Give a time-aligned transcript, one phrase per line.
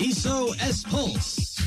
[0.00, 1.58] iso s4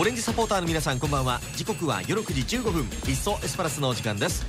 [0.00, 1.40] オレンジサポーターの皆さんこんばんは。
[1.56, 2.84] 時刻は夜9時15分。
[3.06, 4.46] いっそエスパルスのお時間です。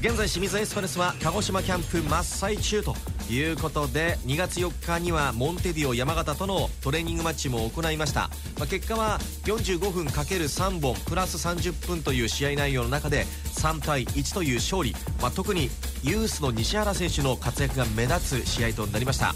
[0.00, 2.94] 現在清水エスパルスは鹿児島キャンプ真っ最中と。
[3.30, 13.24] いうことで2月4日にはモンテディオ山形とのトレーニングマッチも行いました、まあ、結果は45分 ×3 本プラス30分という試合内容の中で
[13.54, 15.70] 3対1という勝利、まあ、特に
[16.02, 19.34] ユースの西原選手の活躍が目立つ試合となりました。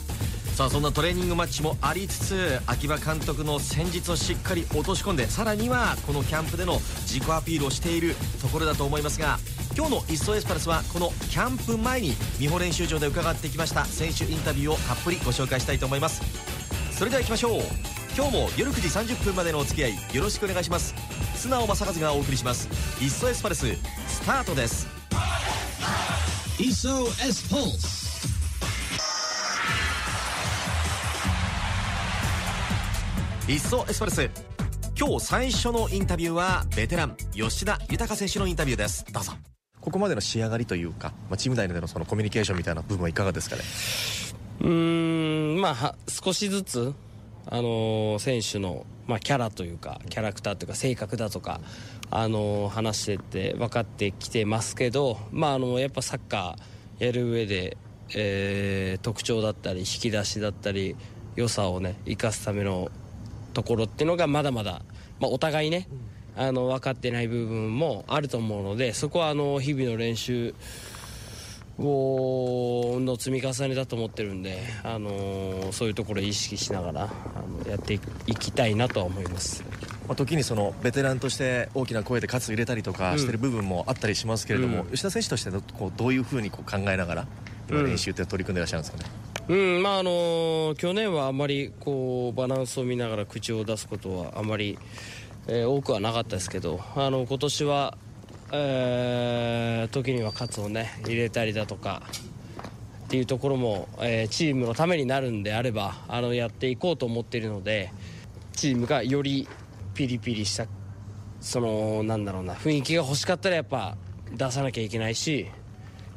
[0.61, 6.75] さあそんなトレーニングマッチもありつつ秋葉監督の戦術をしっかり落とし込んでさらにはこのキャンプでの
[7.06, 9.38] 自己アピールをしているところだと思いますが
[9.80, 16.20] 今日の「イッソエスパルス」はこのキャンプ前に美穂練習場で伺ってきました選手インタビューをたっぷりご紹介したいと思います。
[16.93, 17.62] それでは行きましょう。
[18.15, 20.95] 今日も夜9時30分までのお付き合いよろしくお願いします。
[21.34, 22.69] 素直正和がお送りします
[23.01, 23.69] 「イッソエスパルス」
[24.06, 24.87] スタートです。
[26.59, 28.01] SOS Pulse
[33.50, 34.31] いっそエスパルス。
[34.94, 39.06] 今日最初のインタビューはベテラン吉田豊選手のインタビューです。
[39.11, 39.33] どうぞ
[39.81, 43.62] ここまでの仕上がりというか、まあ、チーム内でのそのコミュニケーションみたいな部分はいかがですかね？
[44.61, 46.92] うんまあ少しずつ、
[47.47, 51.61] あのー選手の、まあ、キャラというかキャラクターというか性格だとか、
[52.11, 57.78] あのー話してて分かってきてますけど、まあ、あのやっぱサッカーやる上で、
[58.15, 60.94] えー特徴だったり引き出しだったり
[61.37, 62.91] 良さをね生かすための
[63.55, 64.83] ところっていうのがまだまだ、
[65.20, 65.89] まあ、お互いね、
[66.36, 70.55] あの分かってない部分もあると思うのでそこはあの日々の練習
[71.78, 79.64] をの積み重ねだと思ってるんで、あのーそういうところを意識しながらあのやっていいきたいなとは思います。
[80.06, 84.91] まあ、時にそのベテランとして大きな声で喝入れたりとかしてる部分もあったりしますけれども、うん。
[84.91, 87.27] 吉田選手としてのこうどういうふうにこう考えながら
[87.70, 89.11] 練習って取り組んでいらっしゃるんですかね、
[89.48, 94.78] うんまああのー去年はあまりこうバランスを見ながら口を出すことはあまり、
[95.53, 97.99] えー多くはなかったですけどあの今年は、
[98.53, 102.03] えー時には喝をね入れたりだとか
[103.06, 107.93] っていうところも、えーチームのためになるんであればあのやっていこうと思っているので
[108.53, 109.49] チームがより
[109.94, 110.66] ピリピリした
[111.41, 113.97] そのなんだろうな雰囲気が欲しかったらやっぱ
[114.33, 115.50] 出さなきゃいけないし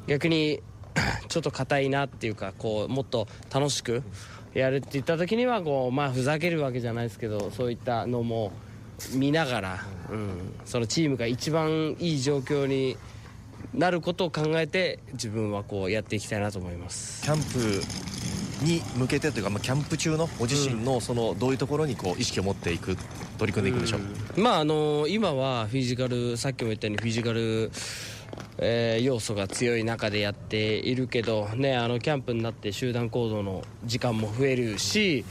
[0.06, 0.62] 逆に
[1.28, 4.04] ちょっと硬いなっていうかこうもっと楽しく
[4.54, 8.52] やるって言った時にはこうまあふざけるわけじゃないですけどそういったのも
[9.14, 12.98] 見ながら、うん、そのチームが一番いい状況に
[13.74, 17.24] なることを考えて自分はこうやっていきたいなと思います。
[17.24, 17.84] キャンプ
[18.64, 22.96] に向けてというか、まあ、キャンプ中のご自身のそのどういうところにこう意識を持っていく
[23.38, 23.98] 取り組んでいくんでしょ
[24.38, 27.72] う、まああの今はフィジカルさっきも言ったようにフィジカル、
[28.58, 35.26] えー要素が強い中でやっているけどねあのキャンプになって集団行動の時間も増えるし、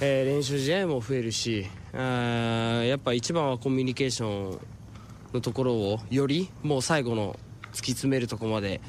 [0.00, 1.66] えー練習試合も増えるし
[1.96, 4.60] やっぱ一番はコミュニケーション
[5.32, 7.38] のところをよりもう最後の
[7.72, 8.80] 突き詰めるところまで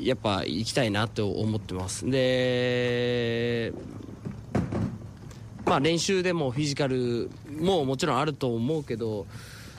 [0.00, 2.08] やっぱ行きたいなと思ってます。
[2.08, 3.72] で
[5.66, 9.26] まあ練習でもフィジカルももちろんあると思うけど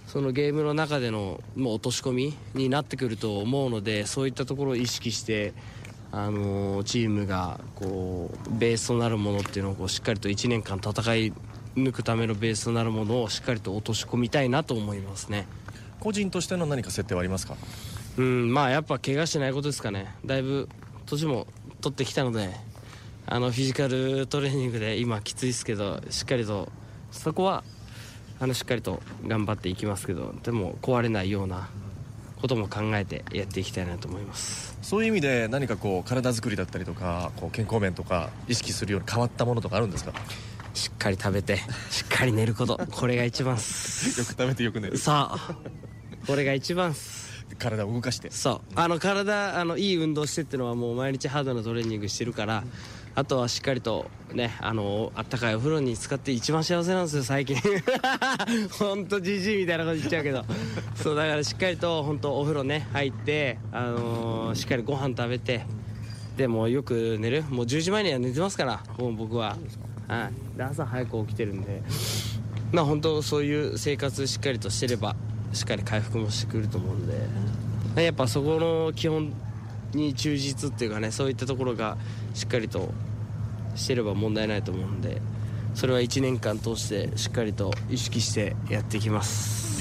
[0.08, 5.54] そのゲームの中でのもう落とし込みになってくると思うのでそういったところを意識して、
[6.12, 11.34] あのチームがこうベースとなるものっていうのをこうしっかりと1年間戦い
[11.75, 15.47] 抜くためのベースとなるものをしっかりと落とし込みたいなと思いますね。
[16.00, 17.56] 個人としての何か設定はありますか？
[18.17, 20.13] うんまあやっぱ怪我しないことですかね。
[20.25, 20.69] だいぶ
[21.06, 21.47] 年も
[21.81, 22.50] 取ってきたので
[23.25, 26.69] あのフィジカルトレーニングで今きついですけどしっかりと
[27.12, 27.63] そこは
[28.39, 31.69] あのしっかりと頑張っていきますけどでも壊れないような
[32.41, 34.78] ことも考えてやっていきたいなと思います。
[34.81, 40.12] そういう意味で何かこう体作りだったりとかこう健康面とか意識するように変わったものとかあるんですか？
[40.12, 40.16] よ
[40.73, 41.57] しっかり食べて
[41.89, 44.23] しっかり寝ることこれが一番っす。
[44.23, 44.97] く食べてよく寝る。
[44.97, 45.56] さあ
[46.25, 47.45] これが一番っす。
[47.59, 48.31] 体を動かして。
[48.31, 48.73] そう。
[48.75, 52.63] あの体あのいい運動してってのはもう毎日ハードなトレーニングしてるから
[53.15, 57.57] あとはしっかりとねあのあったかいお風呂に使って一番幸せなんですよ最近。
[58.80, 60.44] 本当じじいみたいなこと言っちゃうけど。
[60.95, 65.65] そうだからしっかりと本当お風呂ね入ってあのーしっかりご飯食べて
[66.38, 67.44] でもうよく寝る。
[67.44, 69.57] もう10時前には寝てますからもう僕は
[70.07, 70.57] はい。
[70.57, 71.81] で朝早く起きてるんで。
[72.71, 75.15] まあ本当そういう生活しっかりとしてれば
[75.53, 78.03] しっかり回復もしてくると思うんで。
[78.03, 79.31] やっぱそこの基本
[79.94, 81.97] に忠実っていうかねそういったところが
[82.33, 82.91] しっかりと
[83.75, 85.21] してれば問題ないと思うんで
[85.75, 89.73] それは1年間通してしっかりと意識してやっていきます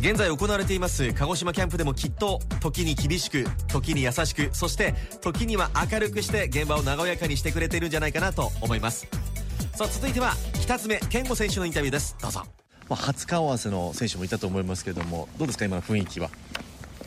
[0.00, 9.06] 現在行われています鹿児島キャンプでもきっと時に厳しく時に優しくそして時には明るくして現場を和やかにしてくれているんじゃないかなと思います。
[9.74, 12.16] さあ続いては北爪健吾選手のインタビューです。
[12.18, 12.44] どうぞ。
[12.88, 16.30] まあ、初顔合わせの選手もいたと思いますけれどもどうですか今の雰囲気は？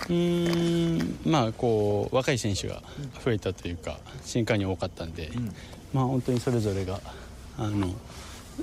[0.10, 2.84] うんまあこう若い選手が
[3.26, 5.32] 増えたというか新加入多かったんで、
[5.94, 7.00] まあ本当にそれぞれが
[7.58, 7.90] あの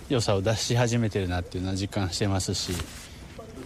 [0.08, 2.72] 良さを出し始めてるなっていうのは実感してますし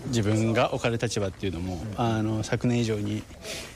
[0.07, 3.23] 自分が置かれる立場っていうのも、あの昨年以上に、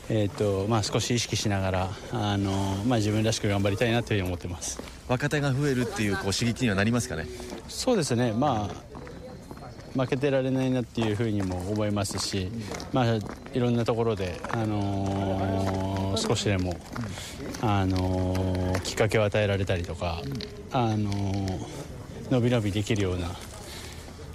[0.09, 2.53] えーとまあ、少し意識しながらあの、
[2.87, 4.81] まあ、自分らしく頑張りたいなというふうに思ってます。
[5.09, 7.27] 若手が増えるっていうこう刺激にはなりますかね？
[7.69, 8.33] そうですね。
[8.33, 8.89] まあ
[9.99, 12.51] 負けてられないなっていうふうにも思いますし、
[12.93, 13.15] まあ、
[13.55, 16.77] いろんなところで、あのー少しでも、
[17.63, 20.21] あのーきっかけを与えられたりとか、
[20.73, 21.59] あのー
[22.31, 23.31] 伸び伸びできるような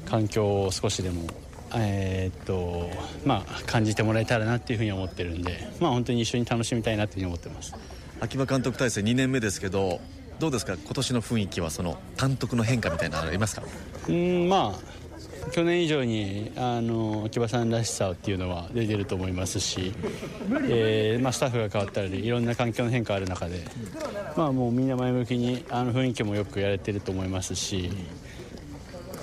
[0.05, 1.27] 環境を少しでも、
[1.75, 2.89] えーっと
[3.25, 7.73] まあ、感じてもらえたらなっていうふうに思ってるんで、まあ、本当に一緒に楽しみたいなというふうに思ってます。
[8.19, 9.99] 秋葉監督体制2年目ですけど
[10.39, 10.75] どうですか？
[10.77, 13.63] 今年の雰囲気はその監督の変化みたいなのありますか？
[14.07, 14.93] うんまあ
[15.51, 19.91] 去年以上にあの秋葉さんらしさっていうのは出てると思いますし、
[20.69, 23.65] えーまあ、スタッフが変わったりいろんな環境の変化ある中で、
[24.37, 27.91] まあ、もうみんな前向きにあの雰囲気もよくやれてると思いますし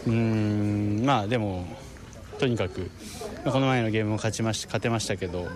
[0.07, 1.67] うんまあでも
[2.41, 2.91] とにかく
[3.45, 5.47] この前のゲームも勝ちまし勝てましたけど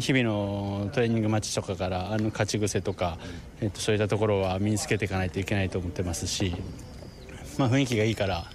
[0.00, 3.18] 日々のトレーニングマッチとかからあの勝ち癖とか、
[3.60, 6.56] えっと、そういったところは身につけていかないといけないと思ってますし、
[7.56, 8.46] まあ、雰囲気がいいから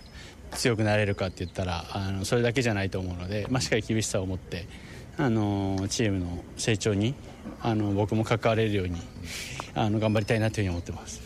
[0.52, 4.68] 強くなれるかって言ったらあのそれだけじゃないと思うので、まあ、しっかり厳しさを持って
[5.18, 7.16] あのチームの成長に
[7.62, 9.00] あの僕も関われるように
[9.74, 11.25] あの頑張りたいなというふうに思ってます。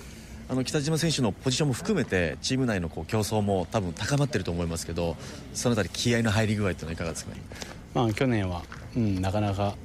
[0.52, 5.16] あの北島選手のポジションも含めてチーム内のこう競争も多分高まってると思いますけど
[5.54, 7.42] その辺り気合の入り具合というのはいかがですかね？
[7.94, 8.64] まあ、去年は、
[8.98, 9.76] うん、なかなか、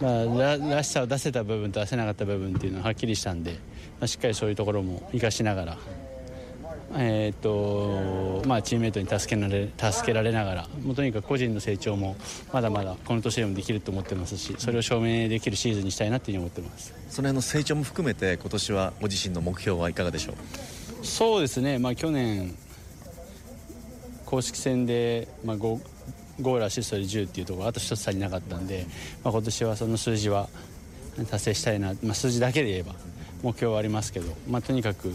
[0.00, 5.78] まあ、ららしさを出せた部分と出せなかった部分っていうのははっきりしたんで、まあ、しっかりそういうところも生かしながら、
[6.94, 12.16] えーっとまあ、チームメートに助けられ助けられながらもうとにかく個人の成長も
[12.52, 16.94] まだまだこの年でもできると思ってますしそれを証明できるシーズンにしたいなというふうに思ってます。
[17.10, 21.04] その辺の成長も含めて今年はご自身の目標はいかがでしょう？
[21.04, 22.54] そうですね、まあ、去年、
[24.24, 25.80] 公式戦で、まあ、ゴ
[26.40, 28.86] ゴールアシストで10っていうところあと1つ足りなかったんで、
[29.24, 30.48] まあ、今年はその数字は
[31.30, 32.94] 達成したいな、まあ、数字だけで言えば
[33.42, 35.12] 目標はありますけど、まあ、とにかく、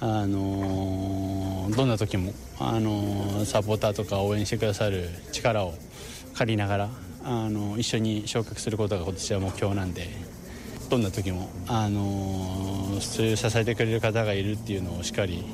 [0.00, 5.74] あのどんな時も、あのサポーターとか応援してくださる力を
[6.34, 6.88] 借りながら、
[7.24, 10.36] あの一緒に昇格することが今年は目標なんで。
[10.88, 15.44] どんな時も、あのそういう支えてくれる方がいるっていうのをしっかり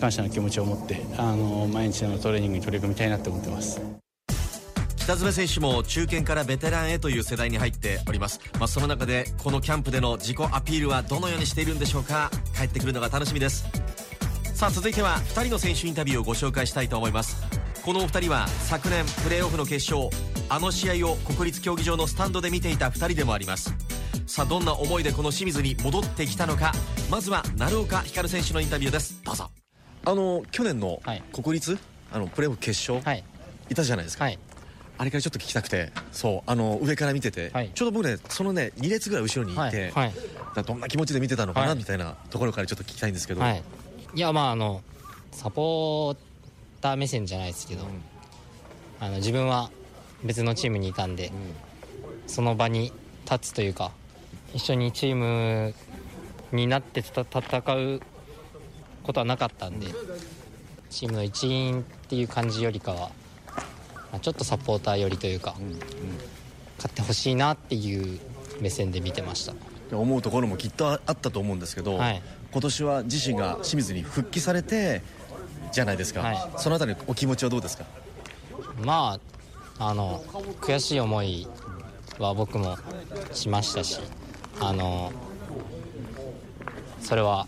[0.00, 4.01] 感謝の気持ちを持って、あの毎日のトレーニングに取り組みたいなと思ってます。
[5.02, 12.30] 北爪選手も中堅からベテランへという世代に入っております、まあ、その中でこのキャンプでの自己アピールはどのようにしているんでしょうか。
[12.56, 13.66] 帰ってくるのが楽しみです。
[14.54, 17.36] さあ続いては2人の選手インタビューをご紹介したいと思います。
[17.84, 20.08] このお二人は昨年プレーオフの決勝
[20.48, 23.74] あの試合を国立競技場のスタンドで見ていた2人でもあります。
[24.28, 26.70] さあどんな思いでこの清水に戻ってきたのか。
[27.10, 29.20] まずは鳴岡光選手のインタビューです。
[29.24, 29.50] どうぞ。
[30.04, 31.24] あの去年のはい。
[31.32, 31.76] 国立、
[32.12, 33.24] あのプレーオフ決勝、はい。
[33.68, 34.38] いたじゃないですか、はい
[35.02, 35.90] あれからちょっと聞きたくて。
[36.12, 36.50] そう。
[36.50, 37.72] あの上から見てて、はい。
[37.74, 40.12] ちょうど僕ねそのね2列ぐらい後ろにいて、はい。
[40.64, 41.76] どんな気持ちで見てたのかな、はい。
[41.76, 43.62] みたいなところからちょっと聞きたいんですけど、はい、
[44.14, 44.80] いやまああの
[45.32, 46.16] サポー
[46.80, 47.84] ター目線じゃないですけど、
[49.00, 49.70] あの自分は
[50.22, 51.32] 別のチームにいたんで、
[52.28, 52.92] その場に
[53.24, 53.90] 立つというか
[54.54, 55.74] 一緒にチーム
[56.52, 58.00] になってた戦う
[59.02, 59.88] ことはなかったんで。
[60.90, 63.10] チームの一員っていう感じよりかは、
[64.12, 65.56] まあちょっとサポーター寄りというか、
[66.76, 68.20] 勝ってほしいなっていう
[68.60, 69.54] 目線で見てました。
[69.96, 72.22] 思うところもきっとあったと思うんですけど、はい。
[72.52, 75.02] 今年は自身が清水に復帰されて
[75.72, 76.50] じゃないですか、はい。
[76.58, 77.84] そのあたりお気持ちはどうですか？
[78.84, 79.18] ま
[79.78, 80.22] ああの
[80.60, 81.48] 悔しい思い
[82.18, 82.76] は僕も
[83.32, 83.98] しましたし
[84.60, 85.12] あの
[87.00, 87.46] それは、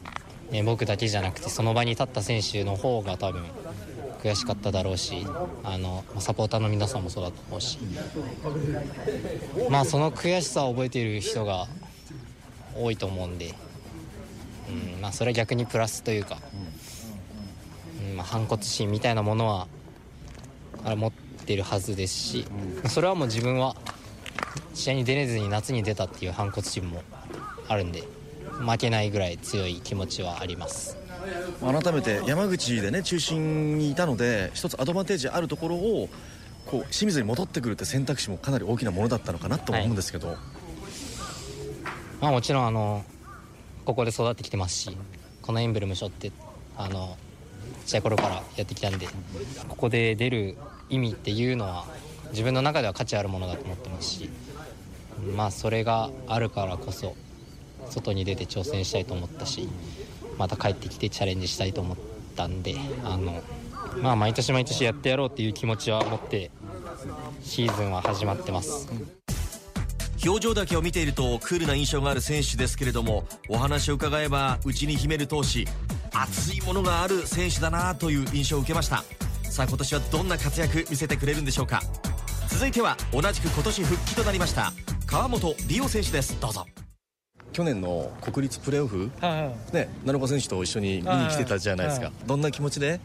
[0.50, 3.42] ね、僕だけじゃなくてその場に立った選手の方が多分
[4.24, 5.26] 悔しかっただろうし
[5.62, 7.78] あのサポーターの皆さんもそうだと思うし。
[9.68, 11.66] まあその悔しさを覚えている人が
[12.74, 13.54] 多いと思うんで、
[14.96, 16.38] うんまあ、それは逆にプラスというか、
[18.10, 19.68] うんまあ、反骨心みたいなものは
[20.84, 22.46] あ持ってるはずですし、
[22.88, 23.76] それはもう自分は
[24.72, 27.02] 試合に出れずに夏に出たっていう反骨心も
[27.68, 28.04] あるんで
[28.66, 31.03] 負けないぐらい強い気持ちはあります。
[31.60, 36.08] 改めて山口でね中心にいたので一つアドバンテージあるところを
[36.66, 40.36] こう清水に戻ってくるって選択肢もかなり大きなものだったのかなと思うんですけど、はい、
[42.20, 43.04] まあ、もちろんあの
[43.84, 44.96] ここで育ってきてますし
[45.42, 46.32] このエンブレム背負って
[46.76, 47.16] あの
[47.84, 49.06] ちっちゃい頃からやってきたんで
[49.68, 50.56] ここで出る
[50.88, 51.84] 意味っていうのは
[52.30, 54.30] 自分の中では価値あるものだと思ってますし
[55.36, 57.14] まあそれがあるからこそ
[57.90, 59.68] 外に出て挑戦したいと思ったし
[60.38, 61.96] また帰ってきてチャレンジしたいと思っ
[62.36, 63.42] たんであの、
[64.00, 66.50] まあ、毎年毎年やってやろうっていう気持ちは持って
[67.42, 68.88] シーズンは始まってます。
[70.24, 75.66] 表情だけを見ているとクールな印象がある選手ですけれどもお話を伺えば内に秘める闘志
[76.14, 79.04] 熱いものがある選手だなという印象を受けました。
[79.42, 81.82] さあ今年はどんな活躍見せてくれるんでしょうか。
[82.48, 84.72] 続いては同じく今年復帰となりました
[85.06, 86.40] 川本理央選手です。
[86.40, 86.66] どうぞ。
[87.54, 89.10] 去年の国立プレーオフ、ね、
[89.72, 93.00] 奈良岡選手と一緒に見に来てたじゃないですか、どんな気持ちで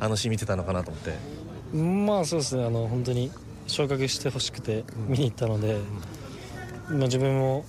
[0.00, 1.76] あのシーン見てたのかなと思って。
[1.76, 3.30] まあそうですねあの本当に
[3.66, 5.76] 昇格してほしくて見に行ったので、
[6.88, 7.64] まあ、自分も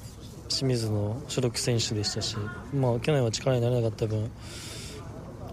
[0.47, 2.37] 清水の所属選手でしたし、
[2.73, 4.31] まあ、去年は力になれなかった分、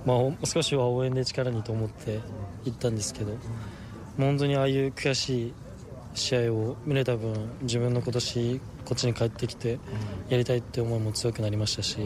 [0.07, 2.21] まあ、少しは応援で力にと思って
[2.65, 3.37] 行ったんですけど
[4.17, 5.55] 本当にああいう悔しい
[6.15, 8.61] 試合を見れた分自分の今年
[8.91, 9.79] こっちに帰ってきて
[10.31, 11.99] やりたいって思いも強くなりましたし、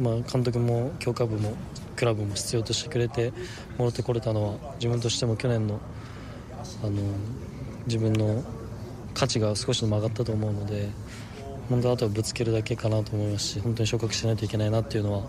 [0.00, 1.52] まあ、監督も強化部も
[1.94, 3.32] クラブも必要としてくれて
[3.78, 5.78] 戻ってこれたのは自分としても去年の
[6.82, 7.00] あの
[7.86, 8.42] 自分の
[9.14, 10.88] 価値が少しでも上がったと思うので
[11.68, 15.28] 本当あとはぶつけるだけかなと思いますし本当に昇格しないといけないなっていうのは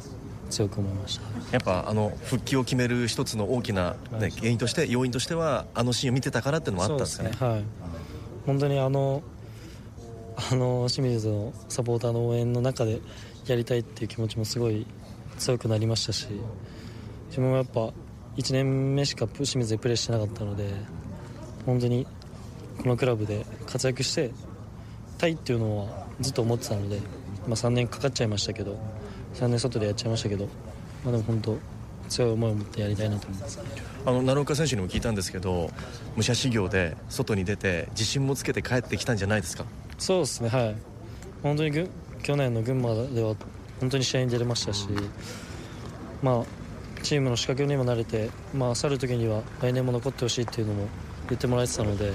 [0.49, 1.23] 強く思いました。
[1.51, 7.31] やっぱあの復帰を決める一つの大きな、ね、原因として要因としてはあのシーンを見てたからっていうのもあったんですかね。
[7.39, 7.63] はい。
[8.47, 9.21] 本当にあの
[10.49, 13.01] あの清水のサポーターの応援の中で
[13.45, 14.85] やりたいっていう気持ちもすごい
[15.37, 16.27] 強くなりましたし
[17.27, 17.91] 自分はやっぱ
[18.37, 20.69] 1年目しか清水でプレーしてなかったので
[21.65, 22.07] 本当に
[22.81, 24.31] このクラブで活躍して
[25.17, 26.99] たいっていうのはずっと思ってたので、
[27.47, 28.79] まあ、3年かかっちゃいましたけど
[29.35, 30.45] 3年外でやっちゃいましたけど、
[31.03, 31.57] まあ、でも本当
[32.09, 33.59] 強い思いを持ってやりたいなと思います。
[34.03, 35.69] あの奈良岡選手にも聞いたんですけど
[36.17, 39.65] 武者修行で外に出て自信もつけて帰ってきたんじゃないですか？
[40.01, 40.75] そうですねはい。
[41.43, 41.89] 本当に
[42.23, 43.35] 去年の群馬では
[43.79, 44.87] 本当に試合に出れましたし、
[46.23, 46.45] まあ、
[47.03, 50.87] チームの仕掛けにも慣れて、まあ、去る時には来年も残ってほしいっていうのも
[51.29, 52.13] 言ってもらえてたので、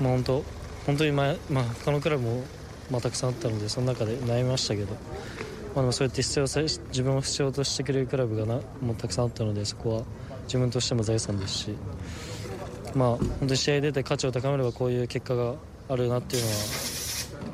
[0.00, 0.44] まあ、本当
[0.86, 2.44] 本当に前、まあ、他のクラブも、
[2.88, 10.02] まあ、たくさんあったのでその中で悩みましたけど、まあ、でもそうやって必要自分を必要としてくれるクラブがなもうたくさんあったのでそこは
[10.44, 11.74] 自分としても財産ですし、
[12.94, 15.54] まあ、本当に試合出て価値を高めればこういう結果が
[15.88, 16.54] あるなっていうのは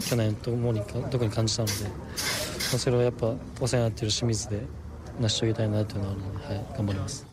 [0.00, 1.90] 去年ともに特に感じたので、ま
[2.74, 4.62] あ、それはやっぱお世話になっている清水で
[5.20, 7.26] 成し遂げたいなというのはあるので、はい、頑張ります。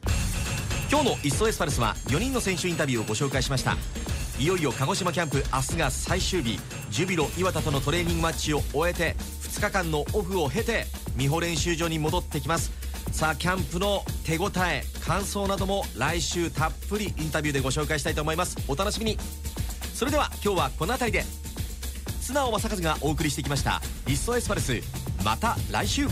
[0.89, 3.77] 今日の「イッソエスパルス」は4人の選手インタビューをご紹介しました。
[4.39, 6.60] いよいよ鹿児島キャンプ明日が最終日。
[6.89, 10.86] ジュビロ磐田とのトレーニングマッチを終えて2日間のオフを経て
[11.16, 12.72] 美穂練習場に戻ってきます。
[13.12, 18.58] さあキャンプの手応え感想なども来週たっぷりインタビューでご紹介したいと思います。
[18.68, 19.18] お楽しみに。
[19.98, 21.48] それでは今日はこの辺りで。
[22.22, 24.74] 素直正和がお送りしてきました「いっそエスパルス」
[25.24, 26.08] また来週